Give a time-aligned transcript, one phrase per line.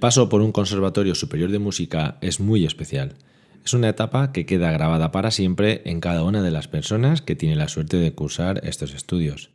[0.00, 3.14] Paso por un conservatorio superior de música es muy especial.
[3.64, 7.36] Es una etapa que queda grabada para siempre en cada una de las personas que
[7.36, 9.50] tiene la suerte de cursar estos estudios.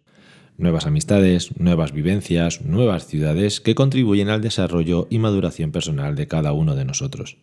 [0.57, 6.53] Nuevas amistades, nuevas vivencias, nuevas ciudades que contribuyen al desarrollo y maduración personal de cada
[6.53, 7.37] uno de nosotros.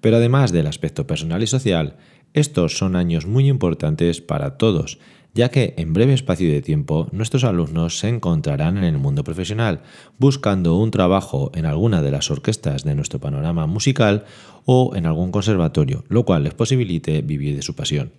[0.00, 1.96] Pero además del aspecto personal y social,
[2.32, 4.98] estos son años muy importantes para todos
[5.38, 9.82] ya que en breve espacio de tiempo nuestros alumnos se encontrarán en el mundo profesional,
[10.18, 14.24] buscando un trabajo en alguna de las orquestas de nuestro panorama musical
[14.64, 18.10] o en algún conservatorio, lo cual les posibilite vivir de su pasión.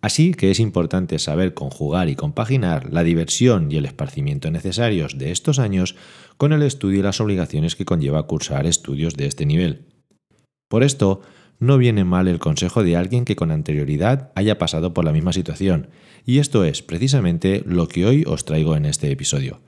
[0.00, 5.30] Así que es importante saber conjugar y compaginar la diversión y el esparcimiento necesarios de
[5.30, 5.94] estos años
[6.36, 9.84] con el estudio y las obligaciones que conlleva cursar estudios de este nivel.
[10.68, 11.20] Por esto,
[11.60, 15.32] no viene mal el consejo de alguien que con anterioridad haya pasado por la misma
[15.32, 15.88] situación,
[16.26, 19.60] y esto es precisamente lo que hoy os traigo en este episodio.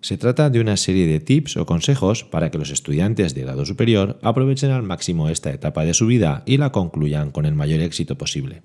[0.00, 3.66] Se trata de una serie de tips o consejos para que los estudiantes de grado
[3.66, 7.80] superior aprovechen al máximo esta etapa de su vida y la concluyan con el mayor
[7.80, 8.62] éxito posible.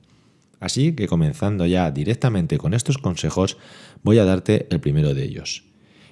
[0.60, 3.58] Así que comenzando ya directamente con estos consejos,
[4.04, 5.64] voy a darte el primero de ellos.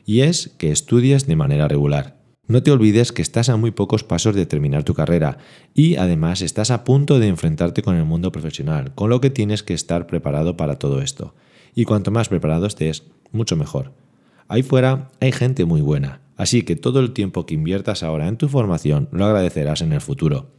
[0.05, 2.18] Y es que estudies de manera regular.
[2.49, 5.37] No te olvides que estás a muy pocos pasos de terminar tu carrera
[5.75, 9.61] y además estás a punto de enfrentarte con el mundo profesional, con lo que tienes
[9.61, 11.35] que estar preparado para todo esto.
[11.75, 13.93] Y cuanto más preparado estés, mucho mejor.
[14.47, 18.37] Ahí fuera hay gente muy buena, así que todo el tiempo que inviertas ahora en
[18.37, 20.49] tu formación lo agradecerás en el futuro.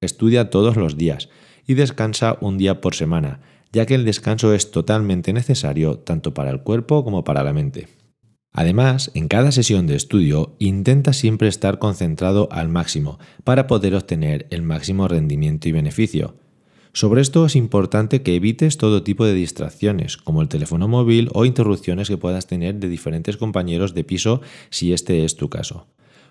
[0.00, 1.28] Estudia todos los días
[1.64, 3.38] y descansa un día por semana,
[3.72, 7.86] ya que el descanso es totalmente necesario tanto para el cuerpo como para la mente.
[8.56, 14.46] Además, en cada sesión de estudio intenta siempre estar concentrado al máximo para poder obtener
[14.48, 16.36] el máximo rendimiento y beneficio.
[16.94, 21.44] Sobre esto es importante que evites todo tipo de distracciones, como el teléfono móvil o
[21.44, 24.40] interrupciones que puedas tener de diferentes compañeros de piso
[24.70, 25.86] si este es tu caso.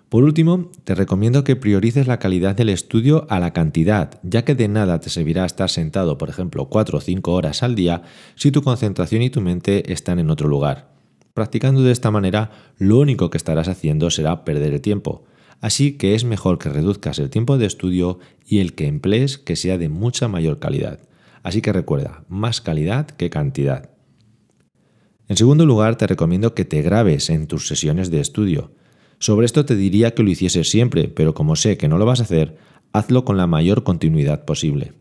[0.08, 4.56] Por último, te recomiendo que priorices la calidad del estudio a la cantidad, ya que
[4.56, 8.02] de nada te servirá estar sentado, por ejemplo, 4 o 5 horas al día
[8.34, 10.95] si tu concentración y tu mente están en otro lugar.
[11.36, 15.24] Practicando de esta manera, lo único que estarás haciendo será perder el tiempo.
[15.60, 19.54] Así que es mejor que reduzcas el tiempo de estudio y el que emplees que
[19.54, 20.98] sea de mucha mayor calidad.
[21.42, 23.90] Así que recuerda, más calidad que cantidad.
[25.28, 28.72] En segundo lugar, te recomiendo que te grabes en tus sesiones de estudio.
[29.18, 32.20] Sobre esto te diría que lo hicieses siempre, pero como sé que no lo vas
[32.20, 32.56] a hacer,
[32.94, 34.94] hazlo con la mayor continuidad posible.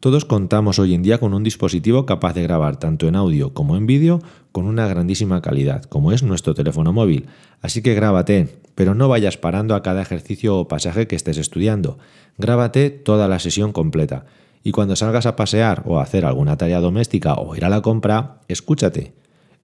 [0.00, 3.76] Todos contamos hoy en día con un dispositivo capaz de grabar tanto en audio como
[3.76, 4.20] en vídeo
[4.52, 7.26] con una grandísima calidad, como es nuestro teléfono móvil.
[7.60, 11.98] Así que grábate, pero no vayas parando a cada ejercicio o pasaje que estés estudiando.
[12.38, 14.26] Grábate toda la sesión completa.
[14.62, 17.82] Y cuando salgas a pasear o a hacer alguna tarea doméstica o ir a la
[17.82, 19.14] compra, escúchate.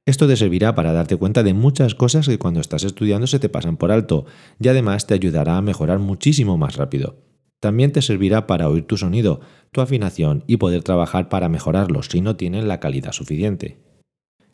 [0.06, 3.48] Esto te servirá para darte cuenta de muchas cosas que cuando estás estudiando se te
[3.48, 4.24] pasan por alto
[4.60, 7.16] y además te ayudará a mejorar muchísimo más rápido.
[7.58, 9.40] También te servirá para oír tu sonido,
[9.72, 13.85] tu afinación y poder trabajar para mejorarlo si no tienen la calidad suficiente.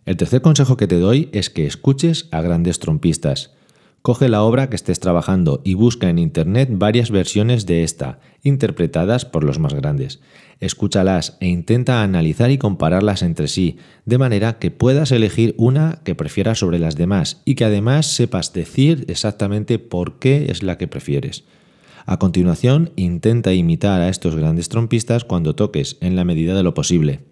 [0.04, 3.52] El tercer consejo que te doy es que escuches a grandes trompistas.
[4.02, 9.24] Coge la obra que estés trabajando y busca en Internet varias versiones de esta, interpretadas
[9.24, 10.18] por los más grandes.
[10.58, 16.16] Escúchalas e intenta analizar y compararlas entre sí, de manera que puedas elegir una que
[16.16, 20.88] prefieras sobre las demás y que además sepas decir exactamente por qué es la que
[20.88, 21.44] prefieres.
[22.04, 26.74] A continuación, intenta imitar a estos grandes trompistas cuando toques, en la medida de lo
[26.74, 27.31] posible.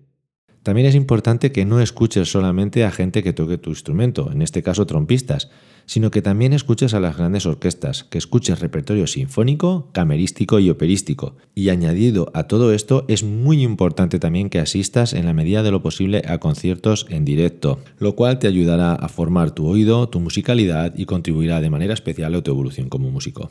[0.63, 4.63] También es importante que no escuches solamente a gente que toque tu instrumento, en este
[4.63, 5.51] caso trompistas,
[5.87, 11.37] sino que también escuches a las grandes orquestas, que escuches repertorio sinfónico, camerístico y operístico.
[11.55, 15.71] Y añadido a todo esto, es muy importante también que asistas en la medida de
[15.71, 20.21] lo posible a conciertos en directo, lo cual te ayudará a formar tu oído, tu
[20.21, 23.51] musicalidad y contribuirá de manera especial a tu evolución como músico.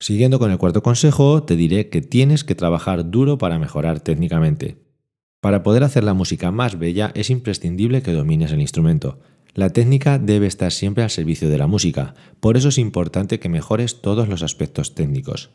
[0.00, 4.83] Siguiendo con el cuarto consejo, te diré que tienes que trabajar duro para mejorar técnicamente.
[5.44, 9.18] Para poder hacer la música más bella es imprescindible que domines el instrumento.
[9.52, 13.50] La técnica debe estar siempre al servicio de la música, por eso es importante que
[13.50, 15.50] mejores todos los aspectos técnicos.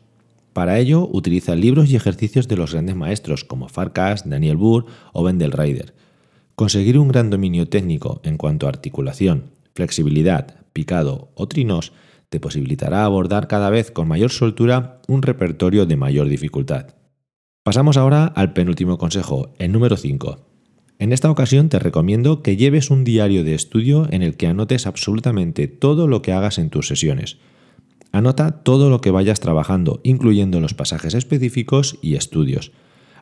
[0.52, 5.24] Para ello, utiliza libros y ejercicios de los grandes maestros como Farkas, Daniel Burr o
[5.24, 5.92] Wendell Ryder.
[6.54, 11.90] Conseguir un gran dominio técnico en cuanto a articulación, flexibilidad, picado o trinos
[12.28, 16.94] te posibilitará abordar cada vez con mayor soltura un repertorio de mayor dificultad.
[17.62, 20.38] Pasamos ahora al penúltimo consejo, el número 5.
[20.98, 24.86] En esta ocasión te recomiendo que lleves un diario de estudio en el que anotes
[24.86, 27.36] absolutamente todo lo que hagas en tus sesiones.
[28.12, 32.72] Anota todo lo que vayas trabajando, incluyendo los pasajes específicos y estudios.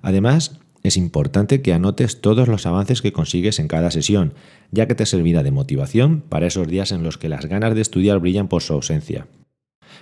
[0.02, 4.34] Además, es importante que anotes todos los avances que consigues en cada sesión,
[4.70, 7.80] ya que te servirá de motivación para esos días en los que las ganas de
[7.80, 9.26] estudiar brillan por su ausencia.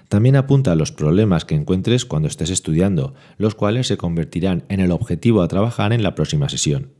[0.08, 4.92] También apunta los problemas que encuentres cuando estés estudiando, los cuales se convertirán en el
[4.92, 6.92] objetivo a trabajar en la próxima sesión.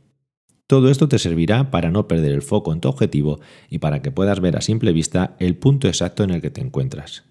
[0.67, 3.39] Todo esto te servirá para no perder el foco en tu objetivo
[3.69, 6.59] y para que puedas ver a simple vista el punto exacto en el que te
[6.59, 7.23] encuentras.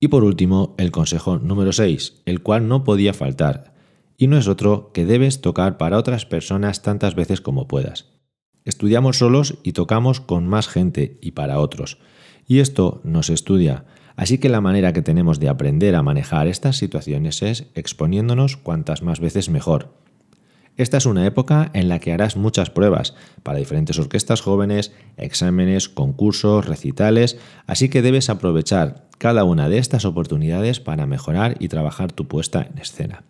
[0.00, 3.74] Y por último, el consejo número 6, el cual no podía faltar,
[4.16, 8.08] y no es otro que debes tocar para otras personas tantas veces como puedas.
[8.64, 11.98] Estudiamos solos y tocamos con más gente y para otros,
[12.46, 13.84] y esto no se estudia,
[14.16, 19.02] así que la manera que tenemos de aprender a manejar estas situaciones es exponiéndonos cuantas
[19.02, 20.00] más veces mejor
[20.80, 25.90] esta es una época en la que harás muchas pruebas para diferentes orquestas jóvenes, exámenes,
[25.90, 27.36] concursos, recitales,
[27.66, 32.62] así que debes aprovechar cada una de estas oportunidades para mejorar y trabajar tu puesta
[32.62, 33.24] en escena.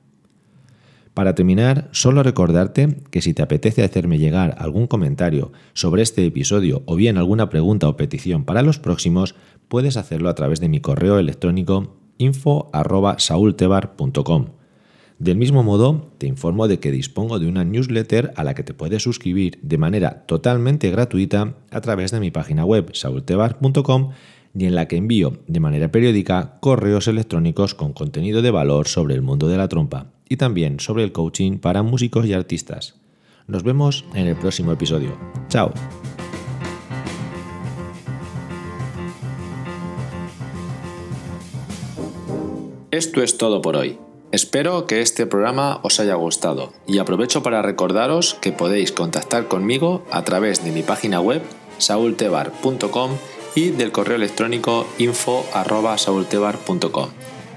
[1.14, 6.84] Para terminar, solo recordarte que si te apetece hacerme llegar algún comentario sobre este episodio
[6.86, 9.34] o bien alguna pregunta o petición para los próximos,
[9.68, 14.60] puedes hacerlo a través de mi correo electrónico info.saultebar.com
[15.20, 18.72] del mismo modo, te informo de que dispongo de una newsletter a la que te
[18.72, 24.12] puedes suscribir de manera totalmente gratuita a través de mi página web saultebar.com
[24.54, 29.14] y en la que envío de manera periódica correos electrónicos con contenido de valor sobre
[29.14, 32.94] el mundo de la trompa y también sobre el coaching para músicos y artistas.
[33.46, 35.18] Nos vemos en el próximo episodio.
[35.48, 35.74] ¡Chao!
[42.90, 43.98] Esto es todo por hoy.
[44.32, 50.04] Espero que este programa os haya gustado y aprovecho para recordaros que podéis contactar conmigo
[50.12, 51.42] a través de mi página web
[51.78, 53.10] saultebar.com
[53.56, 57.08] y del correo electrónico info.saultebar.com.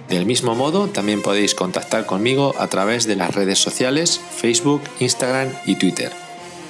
[0.10, 5.50] Del mismo modo, también podéis contactar conmigo a través de las redes sociales Facebook, Instagram
[5.66, 6.12] y Twitter.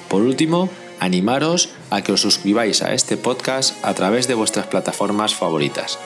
[0.08, 0.70] Por último,
[1.00, 6.00] animaros a que os suscribáis a este podcast a través de vuestras plataformas favoritas.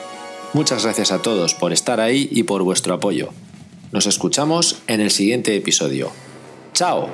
[0.54, 3.28] Muchas gracias a todos por estar ahí y por vuestro apoyo.
[3.92, 6.10] Nos escuchamos en el siguiente episodio.
[6.72, 7.08] ¡Chao!